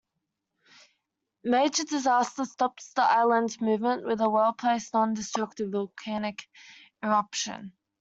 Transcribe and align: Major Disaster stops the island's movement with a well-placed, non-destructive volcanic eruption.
Major 1.43 1.83
Disaster 1.83 2.45
stops 2.45 2.91
the 2.93 3.03
island's 3.03 3.61
movement 3.61 4.03
with 4.03 4.19
a 4.21 4.27
well-placed, 4.31 4.95
non-destructive 4.95 5.69
volcanic 5.71 6.49
eruption. 7.03 7.73